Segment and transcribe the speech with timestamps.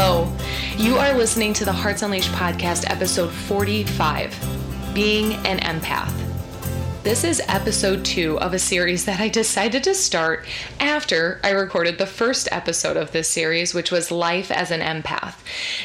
[0.00, 0.32] Hello.
[0.76, 6.12] You are listening to the Hearts Unleashed podcast, episode 45 Being an Empath.
[7.02, 10.46] This is episode two of a series that I decided to start
[10.78, 15.34] after I recorded the first episode of this series, which was Life as an Empath.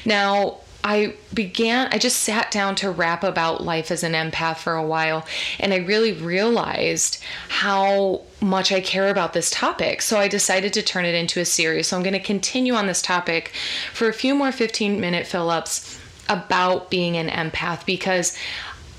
[0.06, 4.76] Now, I began, I just sat down to rap about life as an empath for
[4.76, 5.26] a while,
[5.60, 10.02] and I really realized how much I care about this topic.
[10.02, 11.88] So I decided to turn it into a series.
[11.88, 13.54] So I'm going to continue on this topic
[13.94, 18.38] for a few more 15 minute fill ups about being an empath because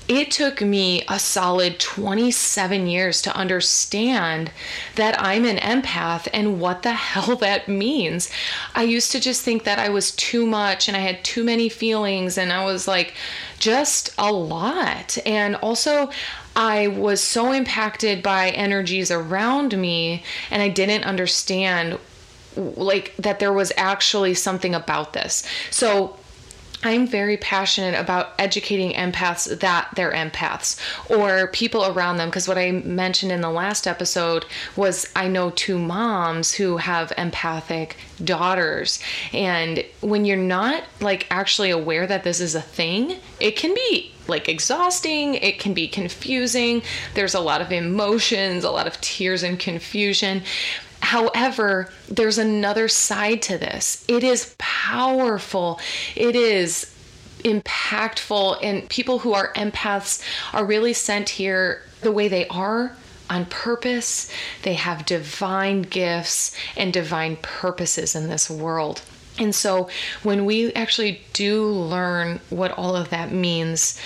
[0.07, 4.51] it took me a solid 27 years to understand
[4.95, 8.29] that I'm an empath and what the hell that means.
[8.75, 11.69] I used to just think that I was too much and I had too many
[11.69, 13.15] feelings and I was like
[13.57, 15.17] just a lot.
[15.25, 16.09] And also,
[16.55, 21.99] I was so impacted by energies around me and I didn't understand
[22.55, 25.45] like that there was actually something about this.
[25.71, 26.17] So
[26.85, 32.29] I'm very passionate about educating empaths that they're empaths or people around them.
[32.29, 37.11] Because what I mentioned in the last episode was I know two moms who have
[37.17, 38.99] empathic daughters.
[39.33, 44.11] And when you're not like actually aware that this is a thing, it can be
[44.27, 46.83] like exhausting, it can be confusing.
[47.15, 50.43] There's a lot of emotions, a lot of tears and confusion.
[51.05, 54.03] However, there's another side to this.
[54.07, 55.79] It is powerful.
[56.15, 56.91] It is
[57.43, 62.95] impactful and people who are empaths are really sent here the way they are
[63.29, 64.31] on purpose.
[64.63, 69.03] They have divine gifts and divine purposes in this world.
[69.37, 69.89] And so
[70.23, 73.99] when we actually do learn what all of that means,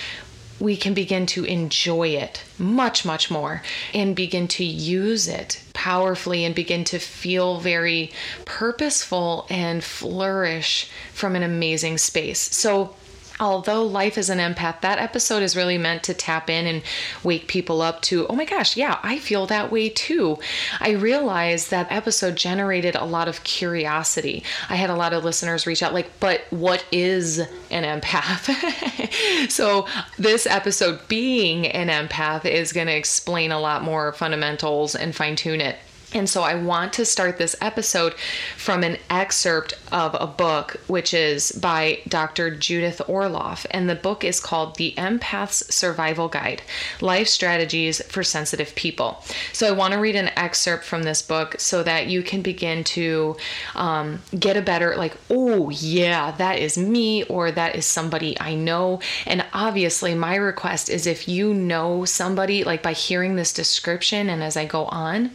[0.60, 3.62] we can begin to enjoy it much, much more
[3.94, 8.12] and begin to use it powerfully and begin to feel very
[8.44, 12.38] purposeful and flourish from an amazing space.
[12.38, 12.94] So,
[13.40, 16.82] although life is an empath, that episode is really meant to tap in and
[17.24, 20.38] wake people up to, oh my gosh, yeah, I feel that way too.
[20.78, 24.44] I realized that episode generated a lot of curiosity.
[24.68, 27.38] I had a lot of listeners reach out, like, but what is
[27.70, 29.50] an empath?
[29.50, 29.86] so,
[30.18, 35.36] this episode, being an empath, is going to explain a lot more fundamentals and fine
[35.36, 35.76] tune it.
[36.12, 38.14] And so I want to start this episode
[38.56, 42.50] from an excerpt of a book, which is by Dr.
[42.50, 43.64] Judith Orloff.
[43.70, 46.62] And the book is called The Empath's Survival Guide
[47.00, 49.22] Life Strategies for Sensitive People.
[49.52, 52.82] So I want to read an excerpt from this book so that you can begin
[52.84, 53.36] to
[53.76, 58.54] um, get a better, like, oh, yeah, that is me, or that is somebody I
[58.54, 59.00] know.
[59.26, 64.42] And obviously, my request is if you know somebody, like by hearing this description and
[64.42, 65.30] as I go on,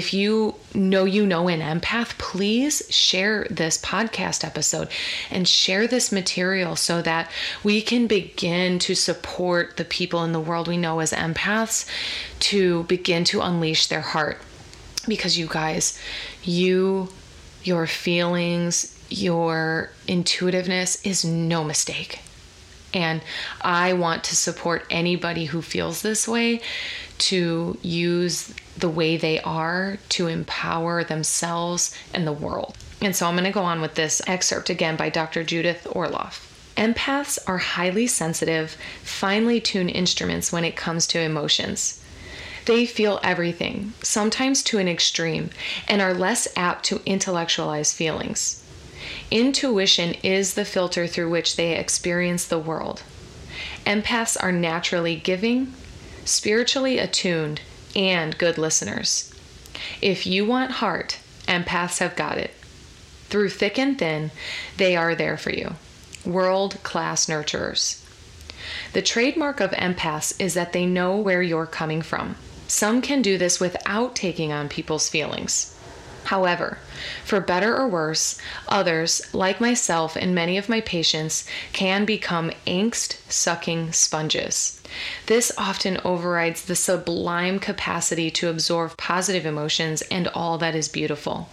[0.00, 4.88] if you know you know an empath, please share this podcast episode
[5.30, 7.30] and share this material so that
[7.62, 11.86] we can begin to support the people in the world we know as empaths
[12.38, 14.38] to begin to unleash their heart.
[15.06, 16.00] Because you guys,
[16.42, 17.10] you,
[17.62, 22.20] your feelings, your intuitiveness is no mistake.
[22.92, 23.22] And
[23.60, 26.60] I want to support anybody who feels this way
[27.18, 32.76] to use the way they are to empower themselves and the world.
[33.02, 35.44] And so I'm going to go on with this excerpt again by Dr.
[35.44, 36.46] Judith Orloff.
[36.76, 42.02] Empaths are highly sensitive, finely tuned instruments when it comes to emotions.
[42.66, 45.50] They feel everything, sometimes to an extreme,
[45.88, 48.59] and are less apt to intellectualize feelings.
[49.30, 53.02] Intuition is the filter through which they experience the world.
[53.86, 55.72] Empaths are naturally giving,
[56.24, 57.60] spiritually attuned,
[57.96, 59.32] and good listeners.
[60.00, 62.54] If you want heart, empaths have got it.
[63.28, 64.30] Through thick and thin,
[64.76, 65.74] they are there for you.
[66.24, 68.04] World class nurturers.
[68.92, 72.36] The trademark of empaths is that they know where you're coming from.
[72.68, 75.74] Some can do this without taking on people's feelings.
[76.24, 76.78] However,
[77.24, 78.38] for better or worse,
[78.68, 84.80] others, like myself and many of my patients, can become angst sucking sponges.
[85.26, 91.48] This often overrides the sublime capacity to absorb positive emotions and all that is beautiful.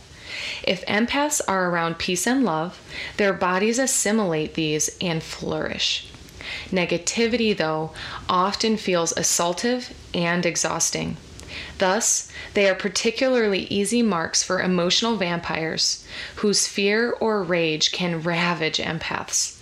[0.64, 2.80] If empaths are around peace and love,
[3.18, 6.08] their bodies assimilate these and flourish.
[6.72, 7.92] Negativity, though,
[8.30, 11.18] often feels assaultive and exhausting.
[11.77, 16.06] Thus, they are particularly easy marks for emotional vampires
[16.38, 19.57] whose fear or rage can ravage empaths.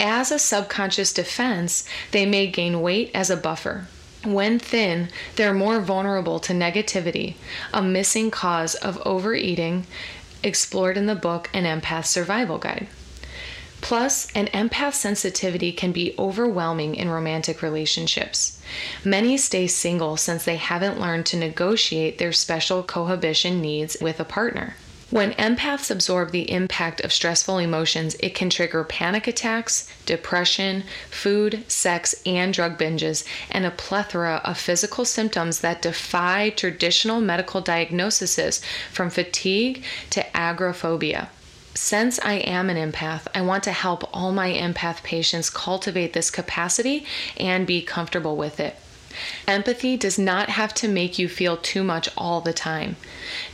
[0.00, 3.86] As a subconscious defense, they may gain weight as a buffer.
[4.24, 7.34] When thin, they're more vulnerable to negativity,
[7.72, 9.86] a missing cause of overeating
[10.42, 12.88] explored in the book An Empath Survival Guide.
[13.80, 18.60] Plus, an empath sensitivity can be overwhelming in romantic relationships.
[19.04, 24.24] Many stay single since they haven't learned to negotiate their special cohabitation needs with a
[24.24, 24.76] partner.
[25.10, 31.64] When empaths absorb the impact of stressful emotions, it can trigger panic attacks, depression, food,
[31.66, 38.60] sex, and drug binges, and a plethora of physical symptoms that defy traditional medical diagnoses
[38.92, 41.30] from fatigue to agoraphobia.
[41.74, 46.30] Since I am an empath, I want to help all my empath patients cultivate this
[46.30, 47.06] capacity
[47.36, 48.76] and be comfortable with it.
[49.46, 52.96] Empathy does not have to make you feel too much all the time.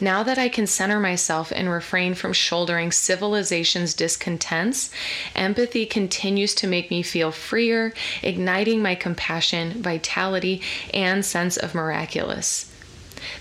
[0.01, 4.91] Now that I can center myself and refrain from shouldering civilization's discontents,
[5.35, 10.61] empathy continues to make me feel freer, igniting my compassion, vitality,
[10.93, 12.67] and sense of miraculous.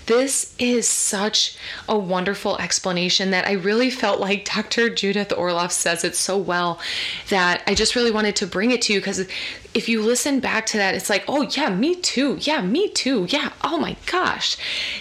[0.06, 1.56] This is such
[1.88, 4.90] a wonderful explanation that I really felt like Dr.
[4.90, 6.80] Judith Orloff says it so well
[7.30, 9.26] that I just really wanted to bring it to you because
[9.74, 12.38] if you listen back to that, it's like, oh, yeah, me too.
[12.40, 13.26] Yeah, me too.
[13.28, 14.56] Yeah, oh my gosh.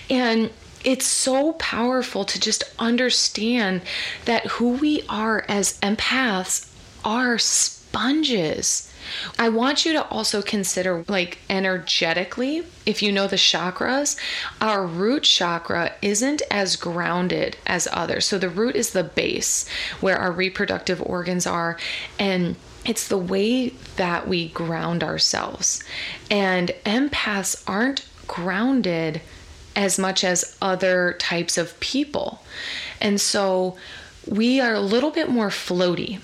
[0.10, 0.50] And
[0.84, 3.82] it's so powerful to just understand
[4.26, 6.70] that who we are as empaths
[7.06, 8.93] are sponges
[9.38, 14.18] I want you to also consider, like, energetically, if you know the chakras,
[14.62, 18.26] our root chakra isn't as grounded as others.
[18.26, 19.68] So the root is the base
[20.02, 21.78] where our reproductive organs are.
[22.20, 22.56] And
[22.86, 25.82] it's the way that we ground ourselves.
[26.30, 29.22] And empaths aren't grounded
[29.76, 32.44] as much as other types of people.
[33.02, 33.78] And so
[34.28, 36.20] we are a little bit more floaty.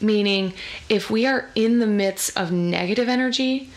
[0.00, 0.52] Meaning,
[0.88, 3.70] if we are in the midst of negative energy,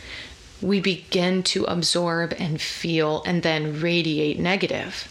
[0.62, 5.08] we begin to absorb and feel and then radiate negative.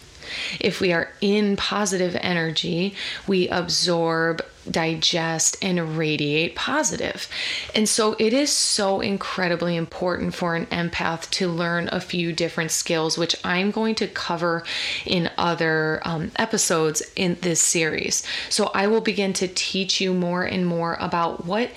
[0.59, 2.95] If we are in positive energy,
[3.27, 7.27] we absorb, digest, and radiate positive.
[7.73, 12.71] And so it is so incredibly important for an empath to learn a few different
[12.71, 14.63] skills, which I'm going to cover
[15.05, 18.23] in other um, episodes in this series.
[18.49, 21.71] So I will begin to teach you more and more about what,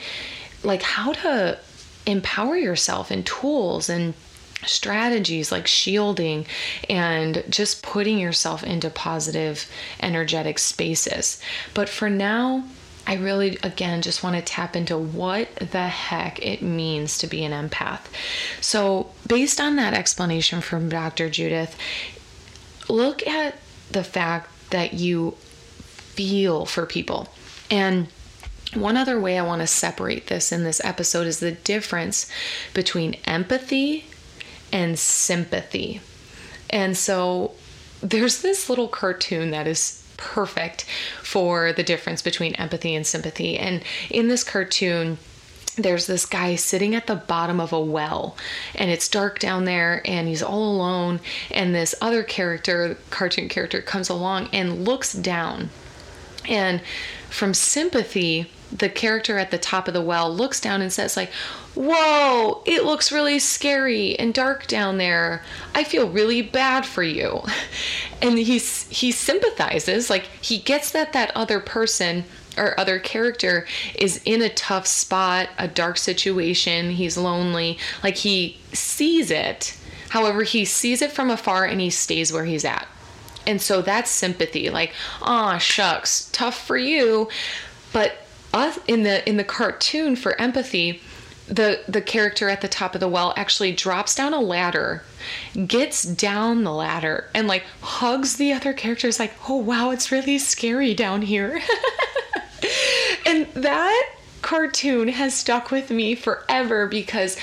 [0.63, 1.59] like, how to
[2.07, 4.15] empower yourself and tools and
[4.65, 6.47] strategies like shielding
[6.89, 9.69] and just putting yourself into positive
[10.01, 11.41] energetic spaces.
[11.75, 12.65] But for now,
[13.07, 17.45] I really, again, just want to tap into what the heck it means to be
[17.45, 18.03] an empath.
[18.61, 21.29] So, based on that explanation from Dr.
[21.29, 21.77] Judith,
[22.89, 23.57] look at
[23.91, 25.33] the fact that you
[26.13, 27.29] feel for people.
[27.71, 28.07] And
[28.75, 32.31] one other way I want to separate this in this episode is the difference
[32.73, 34.07] between empathy
[34.73, 36.01] and sympathy.
[36.71, 37.53] And so
[38.03, 40.85] there's this little cartoon that is perfect
[41.23, 43.59] for the difference between empathy and sympathy.
[43.59, 45.19] And in this cartoon,
[45.77, 48.37] there's this guy sitting at the bottom of a well
[48.75, 51.19] and it's dark down there and he's all alone
[51.51, 55.71] and this other character cartoon character comes along and looks down
[56.47, 56.83] and
[57.31, 61.31] from sympathy the character at the top of the well looks down and says like
[61.75, 65.43] whoa it looks really scary and dark down there.
[65.75, 67.43] I feel really bad for you.
[68.21, 72.23] And he's he sympathizes like he gets that that other person
[72.57, 78.59] or other character is in a tough spot a dark situation he's lonely like he
[78.73, 79.77] sees it.
[80.11, 82.87] However he sees it from afar and he stays where he's at.
[83.45, 87.29] And so that's sympathy like ah shucks tough for you.
[87.93, 88.19] But
[88.55, 91.01] us in the in the cartoon for empathy
[91.53, 95.03] the the character at the top of the well actually drops down a ladder
[95.67, 100.39] gets down the ladder and like hugs the other characters like oh wow it's really
[100.39, 101.61] scary down here.
[103.33, 104.11] And that
[104.43, 107.39] cartoon has stuck with me forever because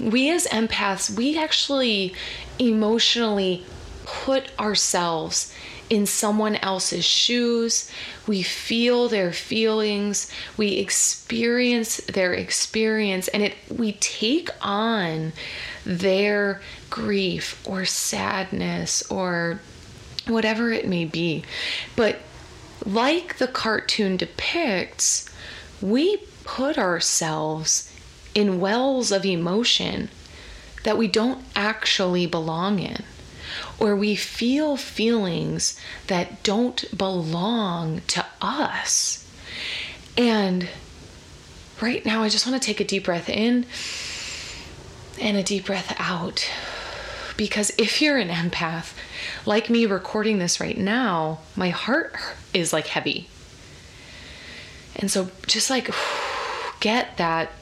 [0.00, 2.14] we as empaths we actually
[2.58, 3.64] emotionally
[4.04, 5.54] put ourselves
[5.90, 7.90] in someone else's shoes.
[8.26, 15.32] We feel their feelings, we experience their experience, and it we take on
[15.84, 19.60] their grief or sadness or
[20.26, 21.44] whatever it may be.
[21.96, 22.18] But
[22.84, 25.28] like the cartoon depicts,
[25.80, 27.92] we put ourselves
[28.34, 30.08] in wells of emotion
[30.84, 33.02] that we don't actually belong in
[33.78, 39.24] or we feel feelings that don't belong to us.
[40.16, 40.68] And
[41.80, 43.66] right now, I just want to take a deep breath in
[45.20, 46.50] and a deep breath out.
[47.36, 48.94] Because if you're an empath,
[49.46, 52.16] like me recording this right now, my heart
[52.52, 53.28] is like heavy.
[54.96, 55.90] And so just like
[56.80, 57.52] get that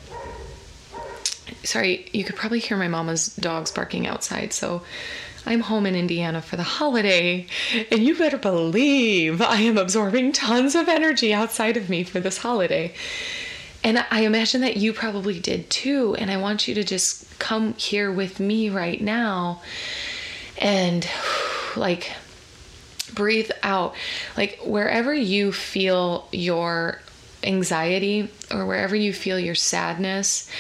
[1.62, 4.52] sorry, you could probably hear my mama's dogs barking outside.
[4.52, 4.82] So
[5.46, 7.46] I'm home in Indiana for the holiday,
[7.92, 12.38] and you better believe I am absorbing tons of energy outside of me for this
[12.38, 12.94] holiday.
[13.84, 16.16] And I imagine that you probably did too.
[16.18, 19.62] And I want you to just come here with me right now
[20.58, 21.08] and
[21.76, 22.12] like
[23.14, 23.94] breathe out.
[24.36, 27.00] Like wherever you feel your
[27.44, 30.50] anxiety or wherever you feel your sadness,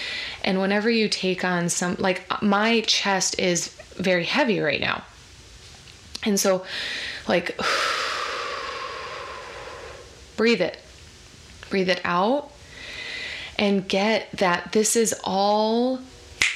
[0.44, 5.04] and whenever you take on some, like my chest is very heavy right now.
[6.24, 6.64] And so,
[7.28, 7.58] like,
[10.36, 10.78] breathe it,
[11.70, 12.50] breathe it out,
[13.58, 16.00] and get that this is all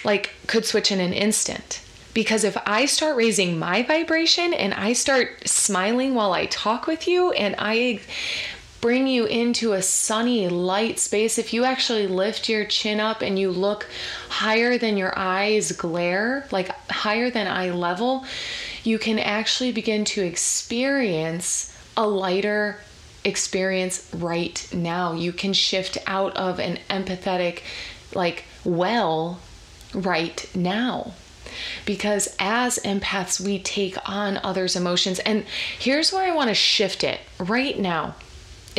[0.05, 1.81] like could switch in an instant.
[2.13, 7.07] Because if I start raising my vibration and I start smiling while I talk with
[7.07, 8.01] you and I
[8.81, 11.39] bring you into a sunny, light space.
[11.39, 13.87] If you actually lift your chin up and you look
[14.29, 18.25] higher than your eyes glare, like higher than eye level,
[18.83, 22.79] you can actually begin to experience a lighter
[23.25, 25.13] experience right now.
[25.13, 27.61] You can shift out of an empathetic,
[28.15, 29.41] like, well
[29.93, 31.13] right now
[31.85, 35.19] because as empaths, we take on others' emotions.
[35.21, 35.45] And
[35.79, 38.15] here's where I want to shift it right now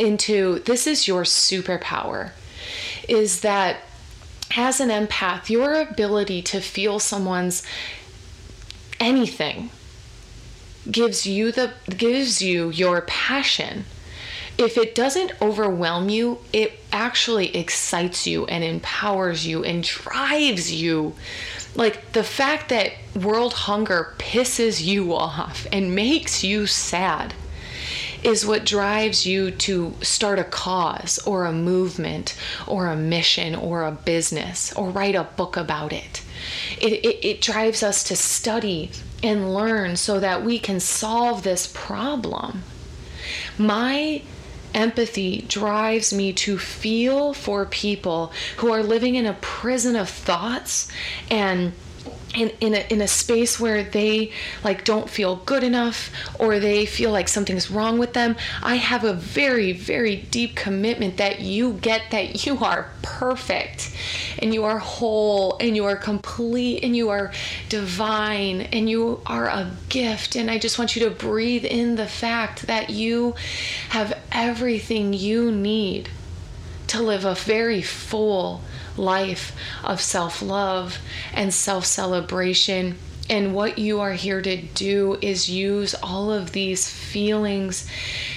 [0.02, 2.32] into this is your superpower
[3.08, 3.76] is that
[4.56, 7.62] as an empath, your ability to feel someone's
[9.00, 9.70] anything
[10.90, 13.84] gives you the gives you your passion.
[14.58, 21.14] If it doesn't overwhelm you, it actually excites you and empowers you and drives you.
[21.74, 27.32] Like the fact that world hunger pisses you off and makes you sad
[28.22, 32.36] is what drives you to start a cause or a movement
[32.66, 36.22] or a mission or a business or write a book about it.
[36.80, 38.90] It, it, it drives us to study
[39.22, 42.62] and learn so that we can solve this problem.
[43.58, 44.22] My
[44.74, 50.90] empathy drives me to feel for people who are living in a prison of thoughts
[51.30, 51.72] and
[52.34, 54.32] in, in, a, in a space where they
[54.64, 59.04] like don't feel good enough or they feel like something's wrong with them i have
[59.04, 63.94] a very very deep commitment that you get that you are perfect
[64.38, 67.32] and you are whole and you are complete and you are
[67.68, 70.36] divine and you are a gift.
[70.36, 73.34] And i just want you to breathe in the fact that you
[73.90, 76.08] have everything you need
[76.88, 78.60] to live a very full
[78.96, 80.98] life of self love
[81.32, 82.98] and self celebration.
[83.30, 87.88] And what you are here to do is use all of these feelings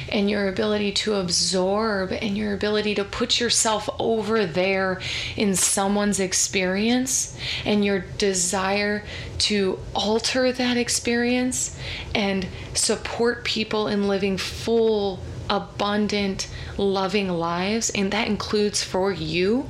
[0.10, 5.02] and your ability to absorb and your ability to put yourself over there
[5.36, 9.04] in someone's experience and your desire
[9.40, 11.78] to alter that experience
[12.14, 15.20] and support people in living full,
[15.50, 16.48] abundant,
[16.78, 17.90] loving lives.
[17.90, 19.66] And that includes for you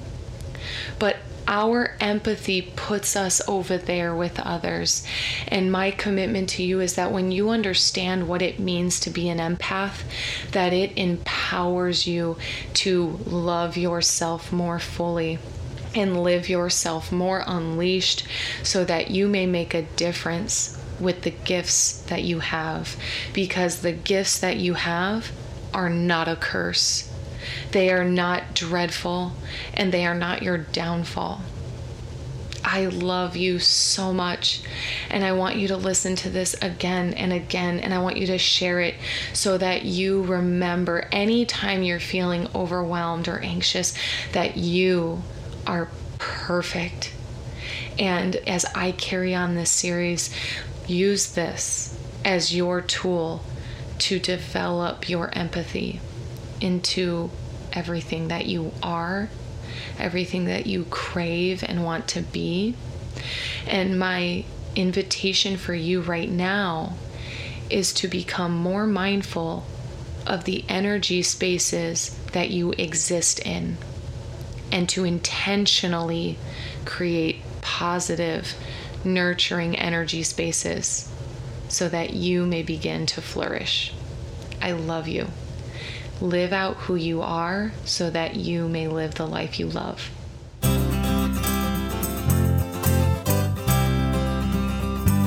[1.00, 1.18] but
[1.48, 5.06] our empathy puts us over there with others.
[5.48, 9.30] And my commitment to you is that when you understand what it means to be
[9.30, 10.04] an empath,
[10.52, 12.38] that it empowers you
[12.76, 15.40] to love yourself more fully
[15.94, 18.28] and live yourself more unleashed
[18.64, 22.98] so that you may make a difference with the gifts that you have.
[23.34, 25.32] Because the gifts that you have
[25.74, 27.12] are not a curse
[27.72, 29.34] they are not dreadful
[29.74, 31.42] and they are not your downfall.
[32.66, 34.62] I love you so much.
[35.12, 37.80] And I want you to listen to this again and again.
[37.80, 38.96] And I want you to share it
[39.34, 43.94] so that you remember anytime you're feeling overwhelmed or anxious
[44.32, 45.22] that you
[45.68, 47.14] are perfect.
[48.00, 50.36] And as I carry on this series,
[50.88, 53.44] use this as your tool
[54.00, 56.02] to develop your empathy
[56.60, 57.30] into
[57.76, 59.30] everything that you are,
[60.00, 62.76] everything that you crave and want to be.
[63.68, 66.96] And my invitation for you right now
[67.70, 69.66] is to become more mindful
[70.26, 73.78] of the energy spaces that you exist in
[74.72, 76.38] and to intentionally
[76.84, 78.54] create positive,
[79.04, 81.12] nurturing energy spaces
[81.68, 83.94] so that you may begin to flourish.
[84.62, 85.28] I love you.
[86.22, 90.10] Live out who you are so that you may live the life you love.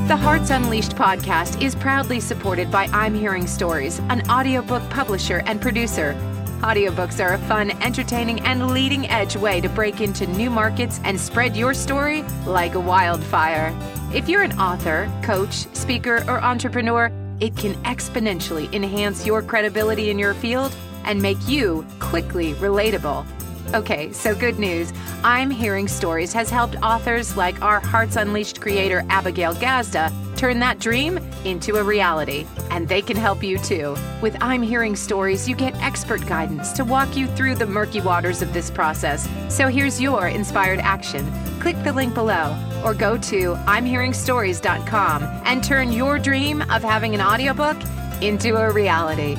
[0.08, 5.60] The Hearts Unleashed podcast is proudly supported by I'm Hearing Stories, an audiobook publisher and
[5.60, 6.14] producer.
[6.62, 11.20] Audiobooks are a fun, entertaining, and leading edge way to break into new markets and
[11.20, 13.76] spread your story like a wildfire.
[14.14, 20.18] If you're an author, coach, speaker, or entrepreneur, it can exponentially enhance your credibility in
[20.18, 23.26] your field and make you quickly relatable.
[23.74, 24.92] Okay, so good news.
[25.22, 30.78] I'm Hearing Stories has helped authors like our Hearts Unleashed creator Abigail Gazda turn that
[30.78, 32.46] dream into a reality.
[32.70, 33.96] And they can help you too.
[34.20, 38.42] With I'm Hearing Stories, you get expert guidance to walk you through the murky waters
[38.42, 39.28] of this process.
[39.48, 41.30] So here's your inspired action.
[41.60, 47.20] Click the link below or go to I'mHearingStories.com and turn your dream of having an
[47.20, 47.76] audiobook
[48.20, 49.36] into a reality.